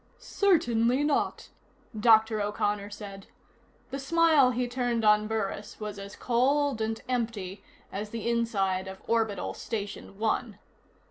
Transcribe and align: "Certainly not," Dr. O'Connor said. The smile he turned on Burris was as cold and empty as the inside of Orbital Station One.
"Certainly 0.17 1.03
not," 1.03 1.49
Dr. 1.95 2.41
O'Connor 2.41 2.89
said. 2.89 3.27
The 3.91 3.99
smile 3.99 4.49
he 4.49 4.67
turned 4.67 5.05
on 5.05 5.27
Burris 5.27 5.79
was 5.79 5.99
as 5.99 6.15
cold 6.15 6.81
and 6.81 6.99
empty 7.07 7.63
as 7.91 8.09
the 8.09 8.27
inside 8.27 8.87
of 8.87 9.03
Orbital 9.07 9.53
Station 9.53 10.17
One. 10.17 10.57